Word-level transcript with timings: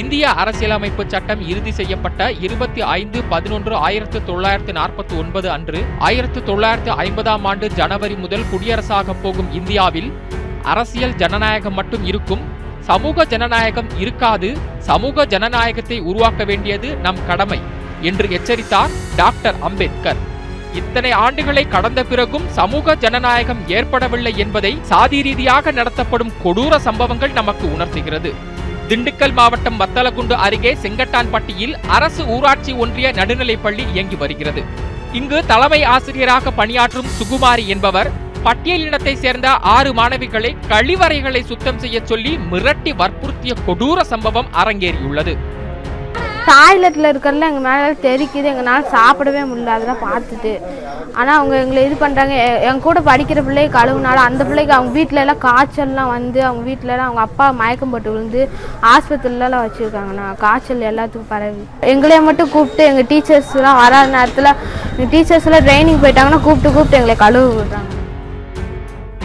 இந்திய 0.00 0.24
அரசியலமைப்பு 0.42 1.02
சட்டம் 1.12 1.42
இறுதி 1.50 1.72
செய்யப்பட்ட 1.78 2.20
இருபத்தி 2.46 2.80
ஐந்து 2.94 3.18
பதினொன்று 3.32 3.74
ஆயிரத்து 3.86 4.18
தொள்ளாயிரத்து 4.28 4.72
நாற்பத்தி 4.78 5.14
ஒன்பது 5.22 5.48
அன்று 5.56 5.80
ஆயிரத்து 6.06 6.40
தொள்ளாயிரத்து 6.48 6.92
ஐம்பதாம் 7.04 7.44
ஆண்டு 7.50 7.66
ஜனவரி 7.80 8.16
முதல் 8.24 8.46
குடியரசாக 8.52 9.14
போகும் 9.22 9.50
இந்தியாவில் 9.58 10.08
அரசியல் 10.72 11.14
ஜனநாயகம் 11.22 11.76
மட்டும் 11.78 12.04
இருக்கும் 12.10 12.42
சமூக 12.88 13.26
ஜனநாயகம் 13.32 13.90
இருக்காது 14.02 14.48
சமூக 14.88 15.26
ஜனநாயகத்தை 15.34 15.98
உருவாக்க 16.10 16.44
வேண்டியது 16.50 16.90
நம் 17.06 17.22
கடமை 17.28 17.60
என்று 18.10 18.26
எச்சரித்தார் 18.38 18.96
டாக்டர் 19.20 19.60
அம்பேத்கர். 19.68 20.20
இத்தனை 20.80 21.12
ஆண்டுகளை 21.24 21.64
கடந்த 21.74 22.00
பிறகும் 22.10 22.48
சமூக 22.58 22.96
ஜனநாயகம் 23.04 23.62
ஏற்படவில்லை 23.76 24.34
என்பதை 24.44 24.72
சாதி 24.90 25.20
ரீதியாக 25.28 25.72
நடத்தப்படும் 25.78 26.34
கொடூர 26.44 26.78
சம்பவங்கள் 26.88 27.38
நமக்கு 27.40 27.66
உணர்த்துகிறது. 27.76 28.32
திண்டுக்கல் 28.88 29.32
மாவட்டம் 29.32 29.78
வத்தலகுண்டு 29.80 30.34
அருகே 30.46 30.72
செங்கட்டான்பட்டியில் 30.82 31.74
அரசு 31.86 32.22
ஊராட்சி 32.24 32.72
ஒன்றிய 32.72 33.10
நடுநிலைப்பள்ளி 33.10 33.84
இயங்கி 33.92 34.16
வருகிறது. 34.16 34.62
இங்கு 35.12 35.46
தலைமை 35.46 35.82
ஆசிரியராக 35.84 36.50
பணியாற்றும் 36.50 37.10
சுகுமாரி 37.18 37.66
என்பவர் 37.66 38.10
பட்டியலினத்தை 38.44 39.14
சேர்ந்த 39.14 39.48
ஆறு 39.50 39.92
மாணவிகளை 39.94 40.56
கழிவறைகளை 40.68 41.42
சுத்தம் 41.44 41.78
செய்ய 41.78 42.00
சொல்லி 42.04 42.38
மிரட்டி 42.52 42.94
வற்புறுத்திய 42.96 43.54
கொடூர 43.66 44.00
சம்பவம் 44.02 44.50
அரங்கேறியுள்ளது. 44.52 45.36
டாய்லெட்டில் 46.48 47.08
இருக்கிறதுல 47.10 47.48
எங்கள் 47.50 47.66
மேலே 47.66 47.86
தெரிக்குது 48.06 48.48
எங்களால் 48.50 48.90
சாப்பிடவே 48.94 49.42
முடியல 49.50 49.74
அதெல்லாம் 49.76 50.02
பார்த்துட்டு. 50.08 50.52
ஆனால் 51.18 51.36
அவங்க 51.38 51.54
எங்களை 51.62 51.80
இது 51.86 51.96
பண்ணுறாங்க 52.02 52.34
என் 52.68 52.82
கூட 52.86 53.00
படிக்கிற 53.08 53.40
பிள்ளையை 53.46 53.68
கழுவுனால 53.76 54.22
அந்த 54.28 54.42
பிள்ளைக்கு 54.48 54.74
அவங்க 54.76 54.92
வீட்டில 54.98 55.22
எல்லாம் 55.24 55.42
காய்ச்சல்லாம் 55.46 56.10
வந்து 56.16 56.40
அவங்க 56.48 56.62
வீட்டிலலாம் 56.70 57.08
அவங்க 57.08 57.22
அப்பா 57.28 57.46
மயக்கம் 57.60 57.92
போட்டு 57.94 58.12
விழுந்து 58.12 58.42
ஆஸ்பத்திரிலலாம் 58.92 59.64
வச்சுருக்காங்கண்ணா. 59.66 60.26
காய்ச்சல் 60.44 60.88
எல்லாத்துக்கும் 60.90 61.32
பரவி. 61.34 61.64
எங்களைய 61.94 62.20
மட்டும் 62.28 62.52
கூப்பிட்டு 62.54 62.84
எங்கள் 62.90 63.08
டீச்சர்ஸ்லாம் 63.12 63.80
வராத 63.82 64.12
நேரத்தில் 64.16 64.50
எங்கள் 64.92 65.12
டீச்சர்ஸ்லாம் 65.14 65.66
ட்ரைனிங் 65.68 66.02
போயிட்டாங்கன்னா 66.04 66.42
கூப்பிட்டு 66.48 66.74
கூப்பிட்டு 66.76 67.00
எங்களை 67.00 67.16
கழுவு 67.24 67.50
விடுறாங்க. 67.58 67.90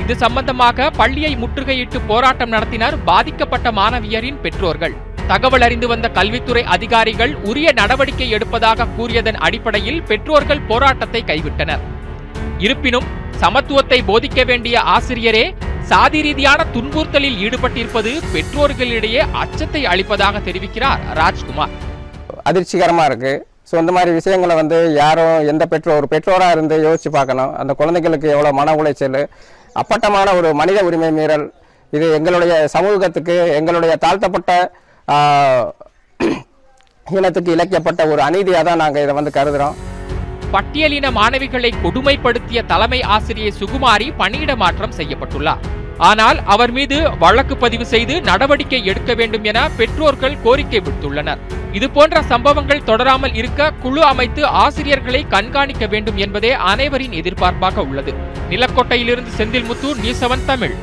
இது 0.04 0.16
சம்பந்தமாக 0.26 0.90
பள்ளியை 1.02 1.34
முற்றுகையிட்டு 1.44 1.98
போராட்டம் 2.12 2.54
நடத்தினர் 2.56 2.96
பாதிக்கப்பட்ட 3.12 3.72
மாணவியரின் 3.82 4.42
பெற்றோர்கள். 4.46 4.96
தகவல் 5.32 5.64
அறிந்து 5.66 5.88
வந்த 5.92 6.08
கல்வித்துறை 6.18 6.62
அதிகாரிகள் 6.76 7.34
உரிய 7.50 7.70
நடவடிக்கை 7.80 8.28
எடுப்பதாக 8.36 8.88
கூறியதன் 8.98 9.40
அடிப்படையில் 9.48 10.04
பெற்றோர்கள் 10.10 10.68
போராட்டத்தை 10.70 11.22
கைவிட்டனர். 11.32 11.84
இருப்பினும் 12.66 13.08
சமத்துவத்தை 13.42 14.00
போதிக்க 14.10 14.40
வேண்டிய 14.50 14.76
ஆசிரியரே 14.96 15.44
சாதி 15.92 16.20
ரீதியான 16.26 16.62
துன்புறுத்தலில் 16.74 17.38
ஈடுபட்டிருப்பது 17.46 18.12
பெற்றோர்களிடையே 18.34 19.22
அச்சத்தை 19.44 19.82
அளிப்பதாக 19.92 20.42
தெரிவிக்கிறார் 20.48 21.04
ராஜ்குமார். 21.20 21.76
அதிர்ச்சிகரமாக 22.50 23.08
இருக்குது 23.12 23.40
ஸோ 23.70 23.76
இந்த 23.84 23.92
மாதிரி 23.96 24.12
விஷயங்களை 24.18 24.54
வந்து 24.62 24.78
யாரும் 25.00 25.38
எந்த 25.52 25.64
பெற்றோர் 25.72 26.00
ஒரு 26.02 26.08
பெற்றோராக 26.14 26.56
இருந்து 26.56 26.76
யோசிச்சு 26.88 27.10
பார்க்கணும். 27.18 27.52
அந்த 27.62 27.72
குழந்தைகளுக்கு 27.80 28.28
எவ்வளோ 28.36 28.52
மன 28.60 28.76
உளைச்சல் 28.82 29.22
அப்பட்டமான 29.82 30.28
ஒரு 30.40 30.52
மனித 30.62 30.80
உரிமை 30.90 31.10
மீறல் 31.18 31.48
இது 31.94 32.06
எங்களுடைய 32.20 32.54
சமூகத்துக்கு 32.76 33.36
எங்களுடைய 33.60 33.94
தாழ்த்தப்பட்ட 34.06 34.54
இனத்துக்கு 37.08 37.54
இழைக்கப்பட்ட 37.56 38.02
ஒரு 38.12 38.22
அநீதியாக 38.26 38.64
தான் 38.68 38.82
நாங்கள் 38.84 39.04
இதை 39.06 39.14
வந்து 39.20 39.32
கருதுகிறோம் 39.38 39.78
பட்டியலின 40.54 41.08
மாணவிகளை 41.18 41.72
கொடுமைப்படுத்திய 41.82 42.60
தலைமை 42.72 43.00
ஆசிரியை 43.16 43.52
சுகுமாரி 43.60 44.08
பணியிட 44.22 44.52
மாற்றம் 44.62 44.96
செய்யப்பட்டுள்ளார். 45.00 45.64
ஆனால் 46.10 46.38
அவர் 46.54 46.72
மீது 46.78 46.98
வழக்கு 47.24 47.56
பதிவு 47.64 47.86
செய்து 47.94 48.16
நடவடிக்கை 48.30 48.80
எடுக்க 48.92 49.14
வேண்டும் 49.20 49.48
என 49.52 49.60
பெற்றோர்கள் 49.80 50.38
கோரிக்கை 50.46 50.80
விடுத்துள்ளனர். 50.84 51.42
இதுபோன்ற 51.78 52.22
சம்பவங்கள் 52.32 52.86
தொடராமல் 52.90 53.36
இருக்க 53.40 53.72
குழு 53.84 54.02
அமைத்து 54.12 54.42
ஆசிரியர்களை 54.64 55.22
கண்காணிக்க 55.34 55.86
வேண்டும் 55.94 56.20
என்பதே 56.26 56.52
அனைவரின் 56.72 57.18
எதிர்பார்ப்பாக 57.22 57.86
உள்ளது. 57.90 58.14
நிலக்கோட்டையிலிருந்து 58.54 59.34
செந்தில்முத்து 59.40 59.90
நியூஸ் 60.04 60.22
செவன் 60.24 60.48
தமிழ். 60.52 60.76